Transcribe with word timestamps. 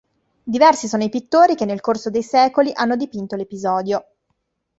Diversi 0.43 0.87
sono 0.87 1.03
i 1.03 1.09
pittori 1.09 1.53
che 1.53 1.63
nel 1.65 1.79
corso 1.79 2.09
dei 2.09 2.23
secoli 2.23 2.71
hanno 2.73 2.95
dipinto 2.95 3.35
l'episodio. 3.35 4.07